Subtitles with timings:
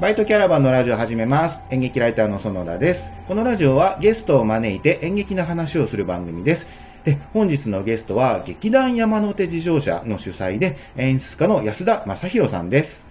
[0.00, 1.60] バイトキャラバンのラジオを始めます。
[1.70, 3.12] 演劇ライターの園田です。
[3.28, 6.66] このラジオはゲストを招いて演劇の話をする番組です。
[7.04, 13.04] で、本日のゲストは劇団山手自動車の主催で演出家の安田正宏さんです。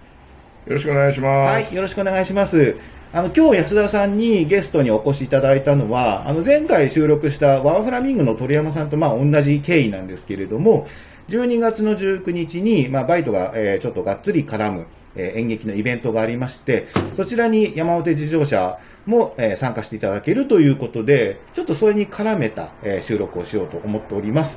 [0.66, 1.52] よろしくお願いします。
[1.52, 2.76] はい、よろしくお願いします。
[3.14, 10.86] あの、今日安田さんにゲストにお越しいただいたのは、あの、前回収録したワーフラミングの鳥山さんとまあ同じ経緯なんですけれども、
[11.28, 14.86] 12月の19日に、まあ、バイトが、えーちょっとがっつり絡む、
[15.16, 24.56] えー演劇のイベントがありまして、そちらに山手自動車も、えー参加していただけるということで、ちょっとそれに絡めた、えー収録をしようと思っております。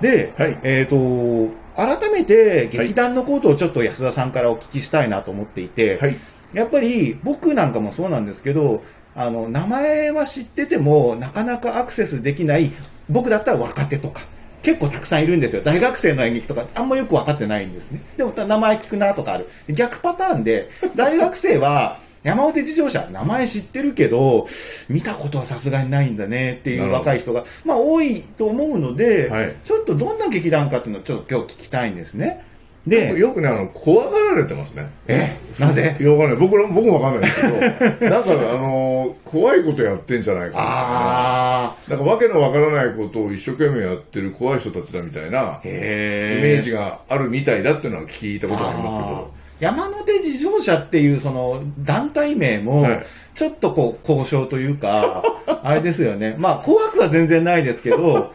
[0.00, 6.16] で、はいえっ、と、改めて劇団のことをちょっと安田さんからお聞きしたいなと思っていて、はい。
[6.52, 8.82] やっぱり僕なんかもそうなんですけど、
[9.14, 12.72] あの、名前は知ってても、なかなかアクセスできない、
[13.08, 14.22] 僕だったら若手とか、
[14.62, 15.62] 結構たくさんいるんですよ。
[15.62, 18.00] 大学生の演劇とか、あんまよく分かってないんですね。
[18.16, 19.48] でも、名前聞くなとかある。
[19.68, 24.48] 逆パターンで、大学生は、 山手自動車、名前知ってるけど、
[24.88, 32.44] 見たことはさすがにないんだねっていう若い人が、まあ多いと思うので、はいちょっとどんな劇団かっていうのをちょっと今日聞きたいんですね。
[32.88, 34.88] で、よくね、あの、怖がられてますね。
[35.06, 35.96] え、なぜ？
[36.00, 36.36] いや、わかんない。
[36.36, 40.64] 僕ら、僕もわかんないですけど、 なんか、あの、怖いことやってんじゃないかな。
[40.64, 41.90] あー。
[41.90, 53.02] なんか、わけのわからないことを一生懸命やってる怖い人たちだみたいな、イへメージがあるみたいだっていうのは聞いたことがありますけど、山手自動車っていうその団体名もはい
[53.34, 55.22] ちょっとこう交渉というか、
[55.62, 56.34] あれですよね。
[56.38, 58.32] まあ怖くは全然ないですけど、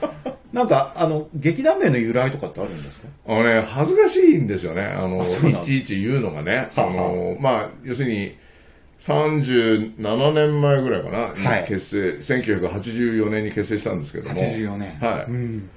[0.54, 3.08] なんかあの劇団名の由来とかってあるんですか？
[3.28, 4.84] あのね、恥ずかしいんですよね。
[4.84, 6.70] あの、あいちいち言うのがね。
[6.76, 8.38] はああの、まあ、要するに、
[9.00, 11.18] 37年前ぐらいかな、
[11.50, 14.36] はいに結成、1984年に結成したんですけども。
[14.36, 15.32] 84年はい。
[15.32, 15.70] うん。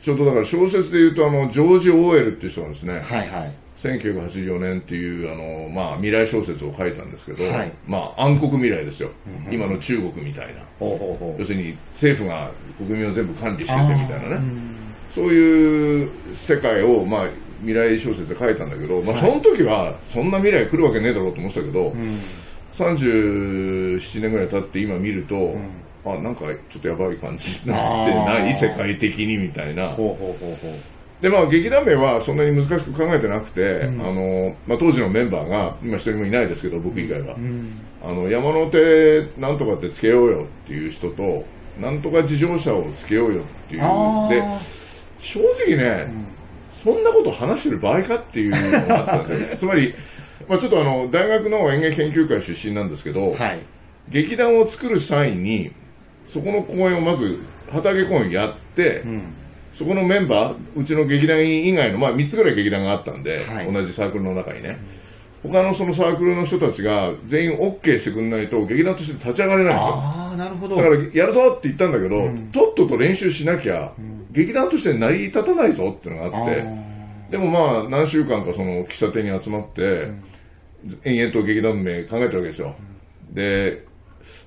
[0.00, 3.52] ちょうどだから小説で言うと、あの、ジョージ・オーエルっていう人がですね、はいはい。
[3.82, 9.10] 1984年っていう、あの、まあ、未来小説を書いたんですけど、はいまあ、暗黒未来ですよ。
[9.50, 10.62] 今の中国みたいな。
[11.38, 11.44] 要。
[11.44, 14.44] するに、政府が国民を全部管理しててみたいなね。
[15.10, 17.28] そういう世界を、まあ、
[17.60, 21.92] 未来小説で書いたんだけど、まあ、その時は、そんな未来来るわけねえだろうと思ってたけど、
[22.72, 25.56] 37年ぐらい経って今見ると、
[26.04, 29.90] あ、なんかちょっとやばい感じになってない、世界的にみたいな。
[29.90, 30.91] ほうほうほうほう。
[31.22, 37.36] で、まあ、劇団名はそんなに難しく考えてなくて、あの、まあ、当時のメンバーが、今一人もいないですけど、僕以外は。
[38.04, 41.44] あの、山手なんとかってつけようよっていう人と、
[41.80, 43.82] なんとか自動車をつけようよっていう。
[43.82, 44.82] あで、ー
[45.20, 46.08] 正直ね、
[46.82, 49.56] そんなこと話してる場合かっていうのがあったんですよ。
[49.62, 49.94] つまり、
[50.48, 53.60] まあ、ちょっとあの、大学の演劇研究会出身なんですけど、はい。
[54.08, 55.70] 劇団を作る際に、
[56.26, 57.38] そこの公演をまず、
[57.70, 59.22] 畑公演やって、うん。
[59.72, 63.72] そこのメンバー、うちの劇団員以外の、まあ、3つぐらい劇団があったんで、はい。
[63.72, 64.78] 同じサークルの中にね、
[65.42, 69.92] 他のそのサークルの人たちが全員 OK してくんないと、劇団として立ち上がれないんですよ。
[69.94, 70.76] ああ、なるほど。
[70.76, 73.92] だから、やるぞって言ったんだけど、とっとと練習しなきゃ、
[74.30, 76.64] 劇団として成り立たないぞっていうのがあって、
[77.30, 80.10] でもまあ、何週間かその喫茶店に集まって、
[81.04, 82.74] 延々と劇団名考えてるわけですよ。
[83.32, 83.84] で、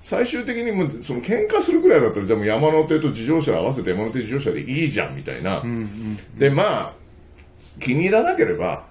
[0.02, 5.64] 最終的にもう、その喧嘩するくらいだったら、じゃあもう山手と自動車合わせて山手自動車でいいじゃん、みたいな。
[6.38, 6.94] で、まあ、
[7.80, 8.86] 気に入らなければ、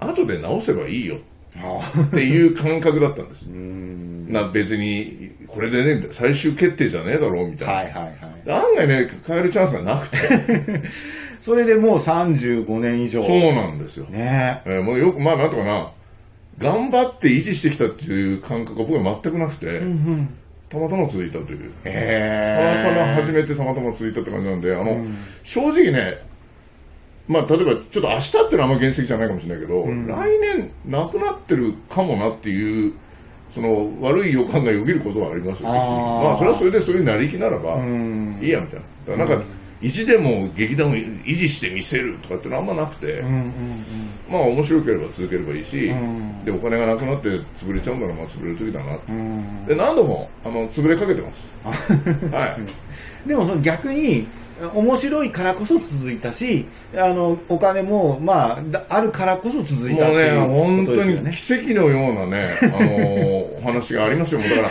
[0.00, 1.18] 後で直せばいいよ
[1.58, 3.44] あっていう感覚だったんです。
[4.28, 7.74] な別に、これでね、最終決定じゃねえだろう、みたいな。
[7.74, 8.62] はいはいはい。
[8.64, 10.18] 案外ね、変えるチャンスがなくて。
[11.40, 13.22] それでもう35年以上。
[13.22, 14.06] そうなんですよ。
[14.06, 15.92] ねえーもうよく、まあなんとかな、
[16.58, 19.80] 頑張って維持してきたっていう感覚は僕は全くなくて、
[20.68, 21.70] たまたま続いたという。
[21.84, 25.04] たまへたま始めてたまたま続いたって感じなんで、あの、
[25.42, 26.22] 正直ね、
[27.28, 32.94] まあ例えばちょっと明日っていうのはあんま原石じゃないかもしれないけど、来年なくなってるかもなっていう、
[33.52, 38.38] その悪い予感がよぎることはありますよ、まあそれはそれでそういうなりきならば、ん。
[38.40, 39.16] いいやみたいな。
[39.16, 43.52] だからなんか、意地でも劇団を維持してみせるとかってのはあんまなくて、うんうん
[44.28, 46.44] まあ面白ければ続ければいいし、ん。
[46.44, 49.66] でお金がなくなって潰れちゃうんならまあ潰れる時だな、うんうん。
[49.66, 51.54] で何度もあの潰れかけてます。
[51.62, 52.58] はい。
[53.28, 54.26] でもその逆に
[54.74, 61.30] 面白いからこそ続いたしあのお金もまあだあるからこそ続いたっていう本当ことですよね。
[61.30, 64.40] に奇跡のようなねあの お話がありますよ。
[64.40, 64.70] もうだから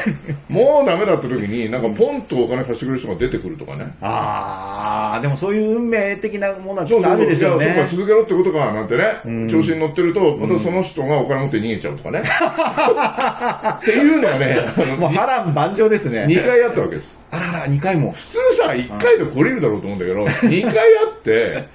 [0.49, 3.93] もうダメだった時になんかポンとお金貸してくれる人が出てくるとかね。
[4.01, 7.65] ああでもそういう運命的なものはきそうそうっとあるでしょうね。
[7.75, 14.57] そうか続けろってことかなんてね、調子に乗ってるとまたその人がお金持って逃げちゃうとかね、 っていうのがね
[14.97, 16.25] もう波乱万丈ですね。
[16.27, 18.11] 2回あったわけですあらら、2回も。
[18.11, 21.67] 普通さ、1回で来れるだろうと思うんだけど、 2回あって、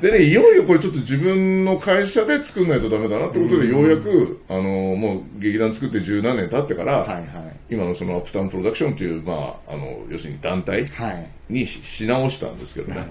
[0.00, 7.26] でね、いよいよこれちょっと自分の会社で作んないとダメだなってことで、ようやく、あの、もう劇団作って十何年経ってから、はいはい。
[7.70, 11.26] 今のそのアップタウンプロダクションという、まあ、あの、要するに団体はい。
[11.48, 13.04] にしし直したんですけどね。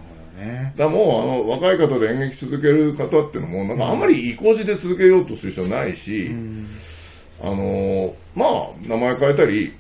[0.77, 6.31] だもう、あの、若い方で演劇続ける方っていうのも、なんかあんまり意固地で続けようとする必要ないし、
[7.41, 9.73] あの、まあ、名前変えたり、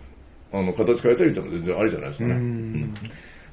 [0.51, 2.89] あの、形変えたりっも全然ありじゃないですかね。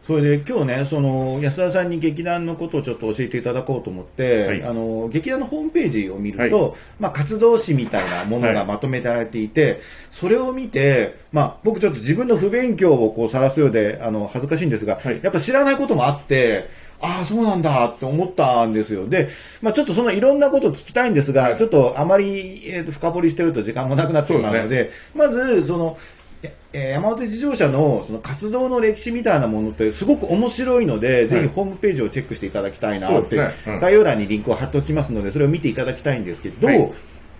[0.06, 4.62] それで今日ね、その安田さんに劇団のことをちょっと教えていただこうと思って、はい。
[4.62, 9.81] あの劇団のホームページを見ると、まあ、活動誌みたいなものがまとめられていて、
[10.12, 15.19] それを見て、まあ、僕ちょっと自分の不勉強をこう晒すようであの恥ずかしいんですが、はい。
[15.20, 16.69] やっぱ知らないこともあって、
[17.00, 19.08] ああ、そうなんだって思ったんですよ。
[19.08, 19.28] で、
[19.60, 21.56] まあ、ちょっとそのいろんなことを聞きたいんですが、はい。
[21.56, 26.25] ちょっとあまり、え深掘りしてると時間もなくなってしまうので、まず、その、えー
[26.73, 33.50] 山手自動車のその活動の歴史みたいなものってすごく面白いので、ぜひホームページをチェックしていただきたいなって、ね。
[33.67, 33.79] うん。
[33.81, 36.91] 概要欄にリンクを貼っておきますので、それを見ていただきたいんですけど、はい。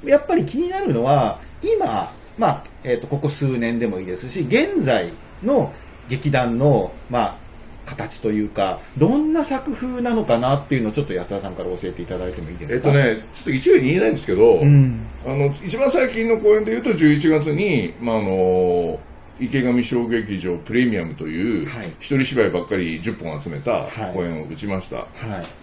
[0.05, 5.13] やっぱり気になるのは、今、まあ、えっ、と、ここ数年でもいいですし、現在
[5.43, 5.73] の
[6.09, 7.37] 劇団の、まあ、
[7.87, 12.89] 形というか、どんな作風なのかなっていうのをちょっと安田さんから教えていただいてもいいですか？
[12.91, 12.99] えっと。
[12.99, 15.01] ね、ちょっと一概に言えないんですけど、うん。
[15.25, 18.99] あの、一番最近の公演で言うと、11月に、まあ、あの、
[19.39, 24.97] 池上小劇場プレミアムという、はい一人芝居ばっかり10本集めたはい公演を打ちました。
[24.97, 25.07] は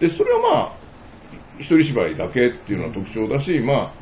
[0.00, 0.72] で、それはまあ、
[1.58, 3.92] 一人芝居だけっていうのは特徴だし、ま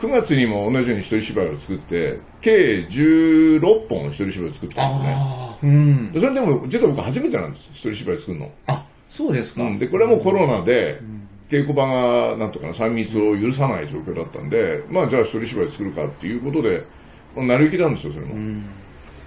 [0.00, 5.49] あ、9月にも同じように一人芝居を作って、計16本一人芝居を作ったんですね。
[5.62, 6.12] うん。
[6.12, 8.50] でそれでも、実は僕初めてなんです、一人芝居作るの。
[8.66, 9.62] あ、そうですか。
[9.62, 11.00] うん、でこれはもうコロナで、
[11.50, 16.84] 稽古場がなんとかな3密を許さない状況だったんで、まあじゃあ一人芝居作るかっていうことで、
[17.34, 18.62] 成り行きなんですよ、それも。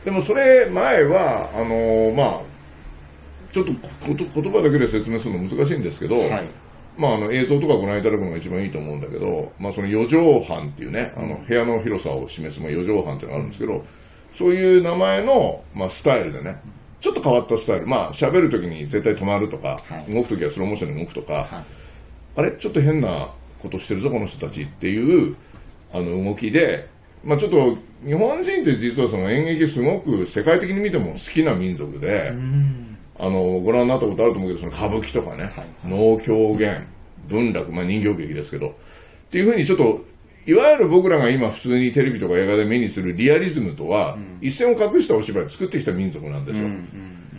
[0.06, 2.42] でもそれ前は、あのーまあ、
[3.54, 3.72] ちょっと
[4.06, 6.44] こと言葉だけで説明するの難しいんですけど、はい。
[6.98, 13.86] まあ、あの映像とかご覧いただくのが一番いいと思うんだけど、まあ、その四畳半っていうね、あの部屋の広さを示す、まあ、四畳半っていうのがあるんですけど、
[14.34, 16.60] そういう名前の、まあ、スタイルでね、
[17.00, 20.14] ちょっと変わったスタイル、まあ、喋るときに絶対止まるとか、はい。
[20.14, 21.48] 動くときはスローモーションで動くとか、はい。
[22.36, 22.52] あれ？
[22.54, 23.30] ちょっと変な
[23.62, 25.36] ことしてるぞ、この人たちっていう、
[25.94, 26.88] あの、動きで、
[27.24, 32.34] まあちょっと、日本人って実はその演劇すごく世界的に見ても好きな民族で、
[33.20, 35.52] あの、ご覧になったことあると思うけど、その歌舞伎とかね、
[35.86, 36.88] 能狂言、
[37.28, 38.72] 文楽、まあ人形劇ですけど、っ
[39.30, 40.04] ていうふうにちょっと、
[40.46, 46.68] いわゆる僕らが今普通にテレビとか映画で目にするリアリズムとは、一線を画したお芝居を作ってきた民族なんですよ。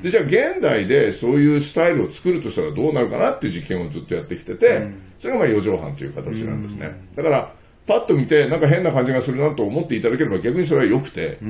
[0.03, 6.93] で、じゃあ現代でそういうスタイルを作るとしたらどうなるかなっていう実験をずっとやってきてて、それがまあ四畳半という形なんですね。
[7.17, 7.53] だから、
[7.87, 11.45] パッと見てなんか変な感じがするなと思っていただければ逆にそれは良くて、あ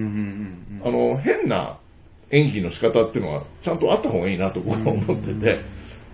[0.91, 1.79] の、変な
[2.31, 5.59] 演技の仕方っていうのはちゃんとあった方がいいなと僕は思ってて、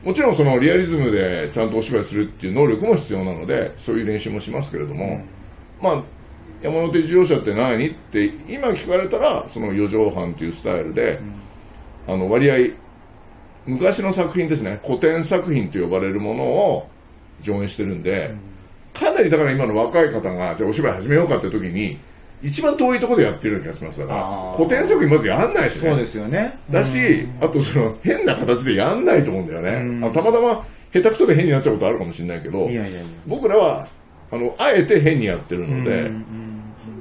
[0.03, 5.21] もちろんそのリアリズムでちゃんとお芝居するっていう能力も必要なので、そういう練習もしますけれども、
[5.81, 6.03] まあ、
[6.63, 11.21] 山手自動車って何って今聞かれたら、その四畳半というスタイルで、
[12.09, 12.75] あの割合、
[13.67, 16.89] 昔の作品ですね、古典作品と呼ばれるものを
[17.43, 18.35] 上演してるんで、
[18.95, 21.99] かなりだから今の若い方が、じゃあお芝居始めようかって時に、
[22.43, 25.81] 一番遠いところでやってるような気がしますだから古典作品まずやんないしね。
[25.91, 26.59] そうですよね。
[26.71, 30.13] だし、あとその変な形でやんないと思うんだよね。
[30.13, 33.87] たまたま下手くそで変になっちゃうことあるかもしれないけど、いやいやいや僕らは、
[34.31, 36.11] あの、あえて変にやってるので、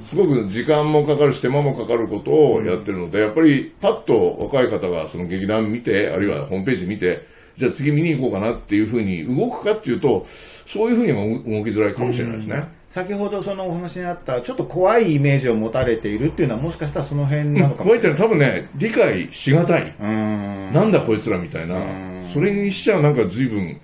[0.02, 10.26] すごく時間もかかるし手間もかかることをやってるので、やっぱりパッと若い方がその劇団見て、あるいはホームページ見て、じゃあ次見に行こうかなっていうふうに動くかっていうと、
[10.66, 12.79] そういうふうには動きづらいかもしれないですね。
[12.90, 18.14] 先ほどそのお話にあった、ちょっと怖いイメージを持たれているっていうのはもしかしたらその辺なのかもこういしれない。
[18.14, 19.94] ったの多分ね、理解しがたい。
[20.00, 23.80] なんだこいつらみたいなうん、それにしちゃなんか随分、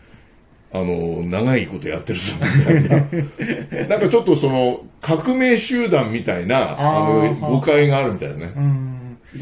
[0.72, 3.86] あの、長いことやってるぞみたいな。
[3.86, 8.52] なんかちょっとその、革命集団みたいな、あの、誤解があるみたいなね。
[8.56, 8.95] うん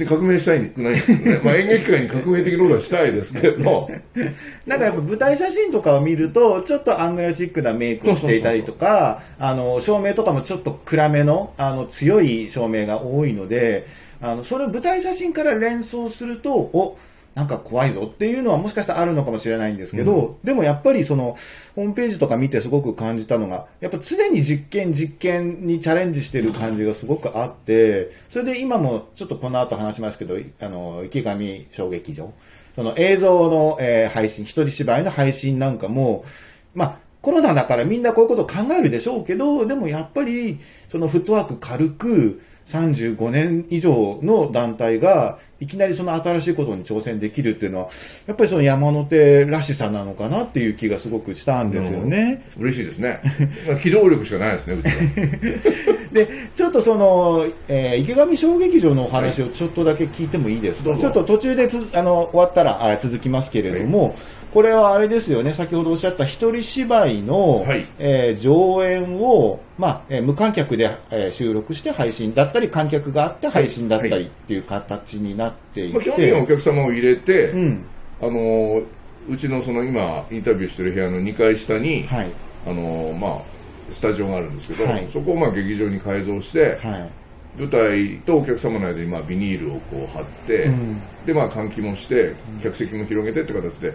[0.07, 1.41] 革命したいくないですね。
[1.45, 3.91] まあ演劇界に革命的なことはしたいですけど、
[4.67, 13.87] なんかやっぱ舞台写真とかを見ると、ちょっとアングラチックなメイクをしていたりとか、あの、照明とかもちょっと暗めの、あの、強い照明が多いので、
[14.21, 16.97] あの、それを舞台写真から連想すると、お、
[17.35, 21.37] なんか怖いぞっていうのはもしかしたらあるのかもしれないんですけど、でもやっぱりその、
[21.75, 32.33] ホームページとか見てすごく感じたのが、やっぱ常に実験実験にチャレンジしてる感じがすごくあって、それで今もちょっとこの後話しますけど、あの、池上小劇場、
[32.77, 36.25] その映像の、えー配信、一人芝居の配信なんかも、
[36.73, 40.61] まあ、コロナだからみんなこういうことを考えるでしょうけど、でもやっぱり、
[40.91, 47.89] そのフットワーク軽く、35年以上の団体が、いきなりその新しいことに挑戦できるっていうのは、
[48.27, 52.45] やっぱりその山手らしさなのかなっていう気がすごくしたんですよね。
[52.59, 53.21] 嬉しいですね。
[53.67, 55.95] ま あ機動力しかないですね、うちは。
[56.13, 64.15] で、ちょっとその、えー池上小劇場のお話をちょっとだけ聞いてもいいですか、どうぞちょっと途中でつあの終わったらあ続きますけれども、
[64.55, 67.89] これはあれですよね、先ほどおっしゃった一人芝居の、はい。
[67.99, 77.85] えー上演を、まあえー無観客で、えー収録して配信だったり、観客があって配信だったりっていう形になっていまあ、基本的て、にはお客様を入れて、うん、
[78.23, 78.83] あの
[79.29, 82.31] うちのその今インタビューしてる部屋の2階下に、はい、
[82.65, 85.09] あのまあ、スタジオがあるんですけど、はい。
[85.13, 87.11] そこをまあ劇場に改造して、はい、
[87.59, 91.01] 舞台とお客様の間にまあビニールをこう貼って、うん。
[91.27, 93.95] でまあ換気もして客席も広げてって形で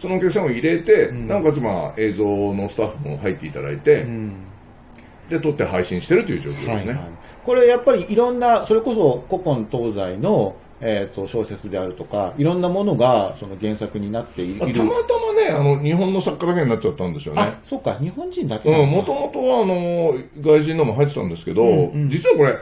[0.00, 4.32] そのお客様を入れて、なおかつまあ映像のスタッフも入っていただいて、うん。
[5.28, 6.98] で撮って配信してるという状況ですね、はいはい、
[7.42, 14.60] これやっぱりいろんな、それこそ古今東西の、えー、と小説であるとか、いろんなものがその原作になっている。
[14.60, 17.42] まあたまたまねあの日本の作家だけになっちゃったんですよね。
[17.42, 22.10] あ、そうか、日本人だけうん、もとともとはあの外人のも入ってたんですけど、うんうん。
[22.10, 22.56] 実はこれ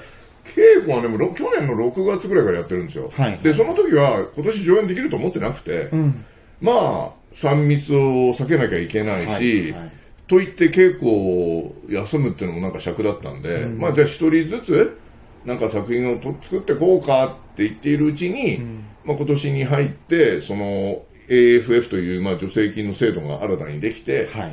[0.54, 3.38] 稽古はねも去年の6月ぐらいからやってるんですよ、はい。
[3.38, 6.24] でその時は今年上演できると思ってなくて、うん。
[6.60, 9.92] まあ3密を避けなきゃいけないし、はいはい。
[10.26, 14.98] と言って稽古を休むっていうのもなんか尺だったんで、まあじゃあ一人ずつ
[15.44, 18.60] なんか作品をと作ってこうかって言っているうちに、
[19.04, 24.52] まあ今年に入ってその AFF というまあ助成金の制度が新たにできて、はい。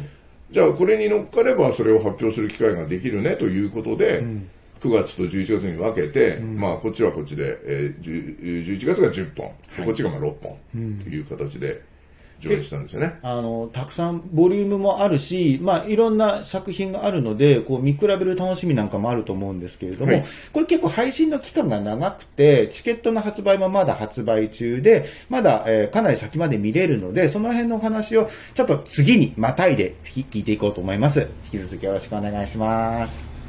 [0.52, 4.24] じゃあこれに乗っかればそれを発表する機会ができるねということで、
[4.82, 10.78] 9月と11月に分けて、まあこっちはこっちで、えー、10 11月が10本、こっちがまあ6本と
[11.10, 11.84] いう形で
[12.42, 13.20] 上演したんですよね。
[13.22, 31.28] あの、たくさんボリュームもあるし、まあ、いろんな作品があるので、こう、見比べる楽しみなんかもあると思うんですけれども、はいこれ結構配信の期間が長くて、チケットの発売もまだ発売中で、まだ、えーかなり先まで見れるので、その辺のお話を、ちょっと次にまたいで聞いていこうと思います。
[31.52, 33.41] 引き続きよろしくお願いします。